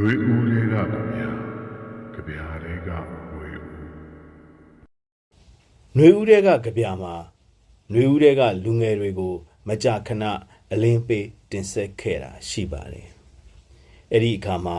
[0.00, 2.88] နှွေဦးတွေကဗျာကြဗျာတွေက
[3.30, 3.66] နှွေဦး
[5.96, 7.14] နှွေဦးတွေကကြဗျာမှာ
[7.92, 9.34] နှွေဦးတွေကလူငယ်တွေကို
[9.68, 10.24] မကြခဏ
[10.72, 13.08] အလင်းပေးတင်ဆက်ခဲ့တာရှိပါတယ်
[14.12, 14.78] အဲ့ဒီအခါမှာ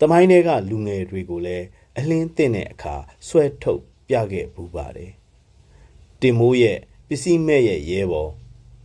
[0.00, 1.66] တမိုင်းတွေကလူငယ်တွေကိုလည်း
[1.98, 2.94] အလင်းတင်တဲ့အခါ
[3.28, 5.12] ဆွဲထုတ်ပြခဲ့ပူပါတယ်
[6.20, 8.32] တင်မိုးရဲ့ပစ္စည်းမဲ့ရဲ့ရဲဘော်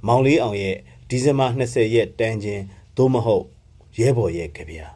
[0.07, 0.77] မောင်လေးအောင်ရဲ့
[1.09, 2.63] ဒီဇင်ဘာ20ရက်တန်းချင်း
[2.97, 3.45] သို့မဟုတ်
[3.99, 4.87] ရဲဘော်ရဲ့ကြဗျာ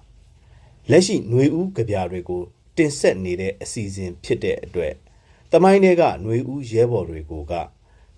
[0.90, 2.42] လက်ရှိຫນွေဦးကြပြတွေကို
[2.76, 4.94] တင်ဆက်နေတဲ့အစီအစဉ်ဖြစ်တဲ့အတွက်
[5.52, 7.54] တမိုင်းတွေကຫນွေဦးရဲဘော်တွေကိုက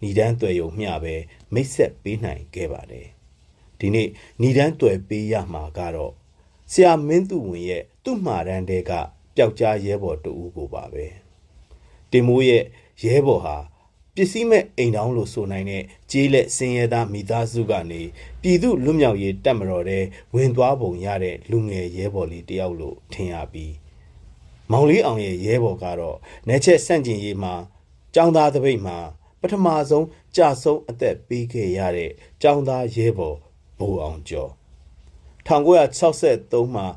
[0.00, 1.14] ဏီဒန်းတွေ့ရုံမျှပဲ
[1.54, 3.08] မိတ်ဆက်ပေးနိုင်ခဲ့ပါတယ်
[3.78, 4.08] ဒီနေ့
[4.40, 6.12] ဏီဒန်းတွေ့ပေးရမှာကတော့
[6.72, 8.92] ဆရာမင်းသူဝင်ရဲ့သူ့မှာတန်းတဲက
[9.36, 11.06] ပျောက်ကြားရဲဘော်တူဦးကိုပါပဲ
[12.10, 12.64] တင်မိုးရဲ့
[13.04, 13.56] ရဲဘော်ဟာ
[14.15, 18.01] ပစ္စည်းမဲ့အိမ်တောင်းလို့ဆိုနိုင်တဲ့ကြေးလက်စင်ရဲသားမိသားစုကနေ
[18.41, 20.03] ပြည်သူလွတ်မြောက်ရေးတပ်မတော်တဲ့
[20.35, 23.73] ဝင်သွားပုံရတဲ့လူငယ်ရဲဘော်လေးတယောက်လို့ထင်ရပြီး
[24.71, 26.17] မောင်လေးအောင်ရဲ့ရဲဘော်ကတော့
[26.47, 27.53] နေချက်ဆန့်ကျင်ရေးမှာ
[28.15, 28.97] ចောင်းသားတပိတ်မှာ
[29.41, 32.11] ပထမဆုံးကြာဆုံးအသက်ပေးခဲ့ရတဲ့
[32.43, 33.37] ចောင်းသားရဲဘော်
[33.79, 34.51] ဘိုးအောင်ကျော်
[35.47, 36.87] 1963မှာ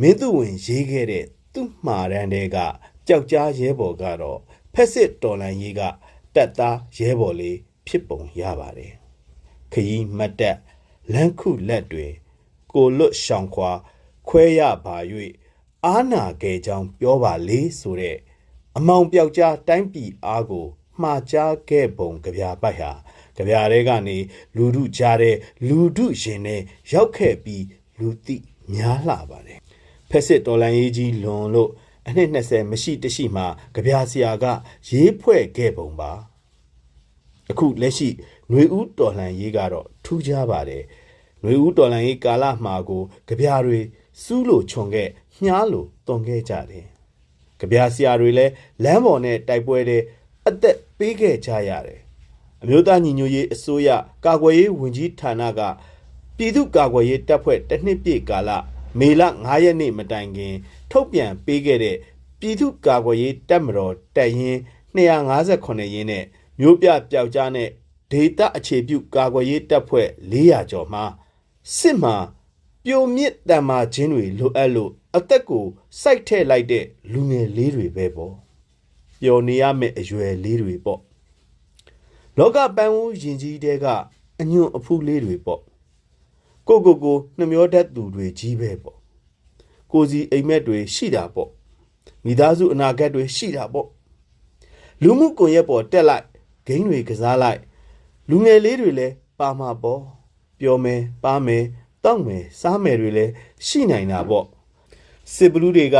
[0.00, 2.56] မင်းသူဝင်ရေးခဲ့တဲ့သူ့မှာရန်တဲ့က
[3.06, 4.40] ပျောက်ကြားရဲဘော်ကတော့
[4.74, 5.82] ဖက်စစ်တော်လန်ရေးက
[6.38, 8.92] တက်သားရဲဘော်လေးဖြစ်ပုံရပါတယ်
[9.72, 10.58] ခရီးမတ်တက်
[11.12, 12.06] လန်းခုလက်တွေ
[12.72, 13.70] ကိုလွတ်ရှောင်ခွာ
[14.28, 14.96] ခွဲရပါ၍
[15.86, 18.16] အာနာခဲ့ကြောင်းပြောပါလေဆိုတဲ့
[18.76, 20.66] အမောင်ပြောက်ကြားတိုင်းပြည်အားကို
[21.02, 22.92] မှားကြားခဲ့ပုံကြပြပိုက်ဟာ
[23.36, 24.16] ကြပြတဲကနေ
[24.56, 25.36] လူထုကြားတဲ့
[25.68, 26.60] လူထုရင်နဲ့
[26.92, 27.64] ရောက်ခဲ့ပြီး
[27.98, 28.36] လူသိ
[28.72, 29.60] များလှပါတယ်
[30.10, 31.70] ဖက်စစ်တော်လန်ရေးကြီးလွန်လို့
[32.06, 33.44] အနှစ်20မရှိတရှိမှ
[33.74, 34.44] ကြပြဆရာက
[34.88, 36.12] ရေးဖွဲ့ခဲ့ပုံပါ
[37.51, 38.09] အခုလက်ရှိ
[38.49, 40.83] ຫນွေဦးတော်လှန်ရေးကတော့ထူးခြားပါတယ်
[41.41, 43.79] ຫນွေဦးတော်လှန်ရေးကာလမှာကိုကြပြားတွေ
[44.23, 45.09] စူးလို့ခြုံခဲ့
[45.43, 46.85] မြားလို့တုံခဲ့ကြတယ်
[47.59, 48.51] ကြပြားဆရာတွေလည်း
[48.83, 50.01] လမ်းပေါ်နဲ့တိုက်ပွဲတဲ့
[50.47, 51.99] အသက်ပေးခဲ့ကြရတယ်
[52.61, 53.89] အမျိုးသားညီညွတ်ရေးအစိုးရ
[54.25, 55.61] ကာကွယ်ရေးဝန်ကြီးဌာနက
[56.37, 58.49] ပြည်သူ့ကာကွယ်ရေးတပ်ဖွဲ့တစ်နှစ်ပြည့်ကာလ
[58.99, 60.55] မေလ9ရက်နေ့မတိုင်ခင်
[60.91, 61.97] ထုတ်ပြန်ပေးခဲ့တဲ့
[62.39, 64.59] ပြည်သူ့ကာကွယ်ရေးတပ်မတော်တပ်ရင်း
[64.95, 66.25] 258ရင်းနဲ့
[66.58, 67.68] မြို့ပြပျောက်ကြားနဲ့
[68.10, 71.04] ဒေတာအခြေပြုကာကွယ်ရေးတပ်ဖွဲ့400ကျော်မှာ
[71.76, 72.16] စစ်မှာ
[72.84, 75.64] ပြိုမြစ်တံမာခြင်းတွေလိုအပ်လို့အသက်ကို
[76.00, 78.34] စိုက်ထဲ့လိုက်တဲ့လူငယ်လေးတွေပဲပေါ့
[79.20, 81.00] ပျော်နေရမယ့်အရွယ်လေးတွေပေါ့
[82.38, 83.86] လောကပန်းဦးယင်ကြီးတဲက
[84.40, 85.60] အညွန့်အဖူးလေးတွေပေါ့
[86.68, 88.98] ကိုကိုကိုနှမျောတတ်သူတွေကြီးပဲပေါ့
[89.92, 91.50] ကိုစီအိမ်မက်တွေရှိတာပေါ့
[92.24, 93.88] မိသားစုအနာဂတ်တွေရှိတာပေါ့
[95.02, 96.24] လူမှုကွန်ရက်ပေါ်တက်လိုက်
[96.68, 97.60] ဂိမ်းတွေကစားလိုက်
[98.28, 100.02] လူငယ်လေးတွေလည်းပါမှာပေါ့
[100.60, 101.64] ပျော်မယ်ပါမယ်
[102.04, 103.32] တောက်မယ်စားမယ်တွေလည်း
[103.66, 104.46] ရှိနိုင်တာပေါ့
[105.34, 105.96] စစ်ဘလူးတွေက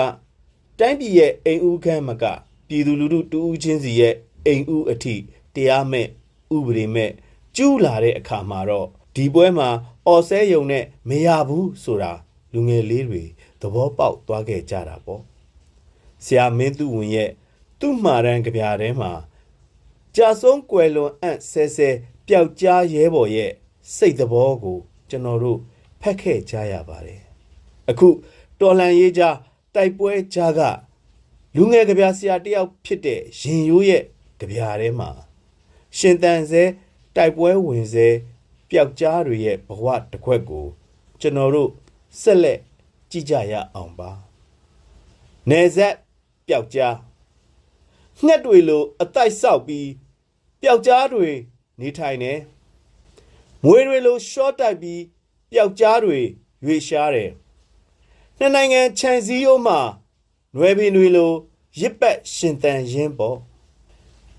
[0.78, 2.24] တိုင်းပြည်ရဲ့အိမ်ဦးခန်းမက
[2.68, 4.14] ပြည်သူလူထုတူဦးချင်းစီရဲ့
[4.46, 5.14] အိမ်ဦးအထိ
[5.54, 6.06] တရားမဲ့
[6.56, 7.10] ဥပဒေမဲ့
[7.56, 9.68] ကျူးလာတဲ့အခါမှာတော့ဒီပွဲမှာ
[10.06, 12.12] အော်ဆဲယုံနဲ့မရဘူးဆိုတာ
[12.52, 13.22] လူငယ်လေးတွေ
[13.60, 15.22] သဘောပေါက်သွားခဲ့ကြတာပေါ့
[16.24, 17.30] ဆရာမင်းသူဝင်ရဲ့
[17.80, 19.10] သူ့မှာရန်ကြပြထဲမှာ
[20.16, 21.88] ကြာဆုံးကွယ်လွန်အံ့ဆဲဆဲ
[22.26, 23.52] ပျောက်ကြားရဲဘော်ရဲ့
[23.96, 25.58] စိတ်သဘောကိုကျွန်တော်တို့
[26.00, 27.22] ဖက်ခဲ့ကြရပါတယ်
[27.88, 28.08] အခု
[28.60, 29.36] တော်လန်ရေးကြား
[29.74, 30.60] တိုက်ပွဲကြားက
[31.56, 34.02] လူငယ်ကြပြဆရာတယောက်ဖြစ်တဲ့ရင်ရိုးရဲ့
[34.38, 35.10] ကြပြထဲမှာ
[35.98, 36.62] ရှင်တန်စဲ
[37.16, 38.08] တိုက်ပွဲဝင်စဲ
[38.70, 40.66] ပျောက်ကြားတွေရဲ့ဘဝတစ်ခွက်ကို
[41.20, 41.70] ကျွန်တော်တို့
[42.20, 42.58] ဆက်လက်
[43.10, 44.10] ကြည့်ကြရအောင်ပါ
[45.50, 45.94] နေဆက်
[46.46, 46.94] ပျောက်ကြား
[48.24, 49.88] ငှက်တွေလိုအတိုက်ဆောက်ပြီး
[50.60, 51.28] ပျောက်ကြားတွေ
[51.80, 52.32] နေထိုင်နေ
[53.64, 55.02] မွေတွေလိုရှော့တိုက်ပြီး
[55.50, 56.18] ပျောက်ကြားတွေ
[56.64, 57.30] ရွေရှားတယ်
[58.38, 59.80] နှစ်နိုင်ငံခြံစည်းရိုးမှာ
[60.56, 61.32] နွယ်ပင်တွေလို
[61.80, 63.38] ရစ်ပတ်ရှင်တန်ရင်းပေါ့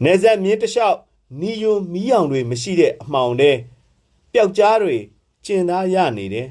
[0.04, 0.98] နေဆက်မြင်းတလျှောက်
[1.42, 3.58] နီယိုမီးအောင်တွေမရှိတဲ့အမှောင်တဲ့
[4.34, 4.98] ပျောက်ကြားတွေ
[5.46, 6.48] ကျင်သားရနေတယ်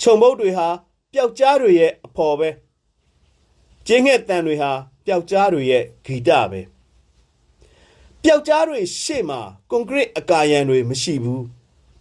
[0.00, 0.68] ခြုံမုတ်တွေဟာ
[1.12, 2.48] ပျောက်ကြားတွေရဲ့အဖော်ပဲ
[3.86, 4.72] ကျင်းငှက်တန်တွေဟာ
[5.06, 6.60] ပျောက်ကြားတွေရဲ့ဂီတပဲ
[8.22, 11.44] ပျောက်ကြားတွေရှေ့မှာကွန်ကရစ်အကာရန်တွေမရှိဘူး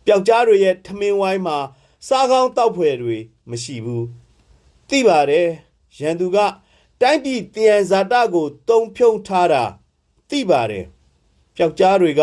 [0.06, 1.58] ပျောက်ကြားတွေရဲ့ထမင်းဝိုင်းမှာ
[2.08, 3.18] စားကောင်းတောက်ဖွယ်တွေ
[3.50, 4.06] မရှိဘူး
[4.90, 5.48] သိပါတယ်
[6.00, 6.38] ရန်သူက
[7.02, 9.64] တိုင်းပြည်တယံဇာတကိုတုံဖြုံထားတာ
[10.30, 10.86] သိပါတယ်
[11.56, 12.22] ပျောက်ကြားတွေက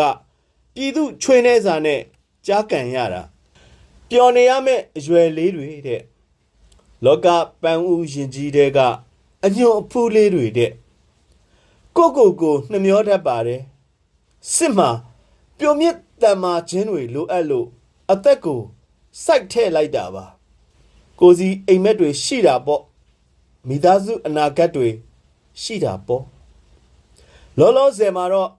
[0.73, 2.01] ပြည်သူချွေနေစာနဲ့
[2.45, 3.21] ကြားကန်ရတာ
[4.09, 6.01] ပျော်နေရမယ့်အရွယ်လေးတွေတဲ့
[7.05, 7.27] လောက
[7.61, 8.79] ပန်းဦးရင်ကြီးတဲ့က
[9.45, 10.71] အညွန်အဖူးလေးတွေတဲ့
[11.95, 13.61] ကိုကိုကိုနှမျောတတ်ပါတယ်
[14.53, 14.89] စစ်မှာ
[15.57, 17.67] ပျော်မြင့်တန်မာခြင်းတွေလိုအပ်လို့
[18.11, 18.61] အသက်ကို
[19.23, 20.25] စိုက်ထဲ့လိုက်တာပါ
[21.19, 22.83] ကိုစီအိမ်မက်တွေရှိတာပေါ့
[23.67, 24.89] မိသားစုအနာဂတ်တွေ
[25.61, 26.23] ရှိတာပေါ့
[27.57, 28.49] လောလောဆယ်မှာတော့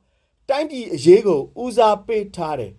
[0.48, 2.72] တိုင်းပြည်အရေးကိုဦးစားပေးထားတယ်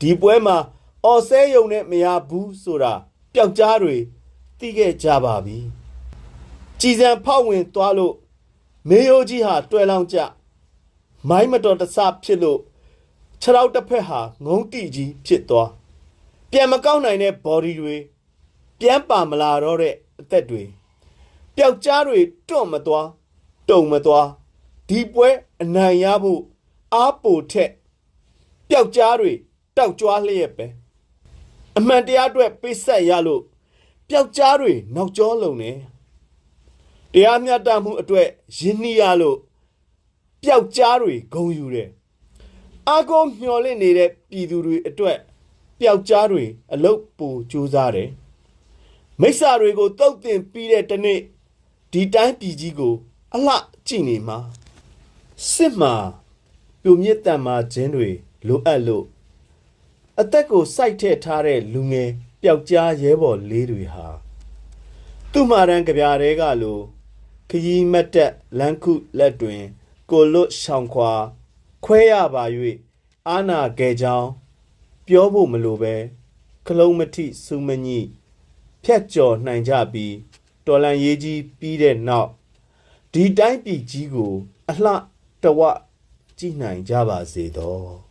[0.00, 0.56] ဒီပွဲမှာ
[1.04, 2.92] အော်ဆဲယုံနဲ့မရဘူးဆိုတာ
[3.32, 3.96] ပျောက်ကြားတွေ
[4.58, 5.58] သိခဲ့ကြပါပြီ
[6.80, 8.14] ကြည်စံဖောက်ဝင်သွားလို့
[8.88, 10.18] မေယိုကြီးဟာတွယ်လောင်ကြ
[11.28, 12.60] မိုင်းမတော်တဆဖြစ်လို့
[13.40, 15.70] ခြေထောက်တစ်ဖက်ဟာငုံတိကြီးဖြစ်သွား
[16.50, 17.96] ပြန်မကောက်နိုင်တဲ့ body တွေ
[18.80, 20.62] ပြန်ပါမလာတော့တဲ့အသက်တွေ
[21.56, 23.08] ပျောက်ကြားတွေတွန့်မသွား
[23.68, 24.28] တုံမသွား
[24.88, 25.28] ဒီပွဲ
[25.62, 26.42] အနိုင်ရဖို့
[26.94, 27.70] အားပိုထက်
[28.68, 29.32] ပျောက်ကြားတွေ
[29.76, 30.66] တောက်ကြွားလျက်ပဲ
[31.76, 33.42] အမှန်တရားအတွက်ပိတ်ဆက်ရလို့
[34.08, 35.70] ပျောက်ကြားတွေနောက်ကျောလုံနေ
[37.12, 39.38] တရားမျှတမှုအတွက်ယဉ်နှီးရလို့
[40.42, 41.88] ပျောက်ကြားတွေဂုံယူတယ်
[42.88, 45.18] အာကိုမျော်လင့်နေတဲ့ပြည်သူတွေအတွက်
[45.78, 48.10] ပျောက်ကြားတွေအလုတ်ပူကြိုးစားတယ်
[49.20, 51.20] မိစ္ဆာတွေကိုတုတ်တင်ပြီးတဲ့တနေ့
[51.92, 52.94] ဒီတိုင်းပြည်ကြီးကို
[53.34, 53.56] အလှ
[53.86, 54.38] ကြည့်နေမှာ
[55.52, 55.94] စစ်မှာ
[56.82, 58.08] ပြိုမြစ်တန်မာခြင်းတွေ
[58.46, 59.04] လိုအပ်လို့
[60.20, 62.10] အသက်ကိုစိုက်ထည့်ထားတဲ့လူငယ်
[62.42, 64.06] ပျောက်ကြားရဲဘော်လေးတွေဟာ
[65.32, 66.78] သူ့မာရန်ကြပြားတွေကလို
[67.50, 69.62] ခရီးမတ်တက်လန်းခုလက်တွင်
[70.10, 71.12] ကိုလွတ်ရှောင်ခွာ
[71.84, 72.44] ခွဲရပါ၍
[73.28, 74.28] အာနာကဲကြောင်း
[75.06, 75.94] ပြောဖို့မလိုပဲ
[76.66, 78.00] ခလုံးမထိစူးမညိ
[78.84, 80.14] ဖြတ်ကျော်နိုင်ကြပြီး
[80.66, 82.30] တော်လန်ရေးကြီးပြီးတဲ့နောက်
[83.12, 84.32] ဒီတိုင်းပြည်ကြီးကို
[84.68, 84.92] အလှ
[85.42, 85.60] တဝ
[86.38, 88.07] ကြည့်နိုင်ကြပါစေတော့